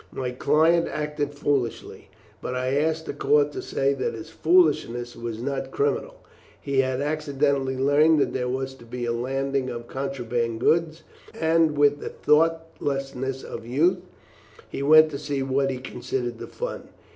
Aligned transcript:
My 0.11 0.31
client 0.31 0.87
acted 0.87 1.35
foolishly, 1.35 2.09
but 2.41 2.55
I 2.55 2.75
ask 2.75 3.05
the 3.05 3.13
court 3.13 3.51
to 3.51 3.61
say 3.61 3.93
that 3.93 4.15
his 4.15 4.31
foolishness 4.31 5.15
was 5.15 5.39
not 5.39 5.69
criminal. 5.69 6.23
He 6.59 6.79
had 6.79 7.01
accidentally 7.01 7.77
learned 7.77 8.19
that 8.19 8.33
there 8.33 8.49
was 8.49 8.73
to 8.73 8.85
be 8.85 9.05
a 9.05 9.11
landing 9.13 9.69
of 9.69 9.85
contraband 9.85 10.59
goods, 10.59 11.03
and, 11.39 11.77
with 11.77 11.99
the 11.99 12.09
thoughtlessness 12.09 13.43
of 13.43 13.67
youth, 13.67 13.99
he 14.67 14.81
went 14.81 15.11
to 15.11 15.19
see 15.19 15.43
what 15.43 15.69
he 15.69 15.77
considered 15.77 16.39
the 16.39 16.47
fun. 16.47 16.89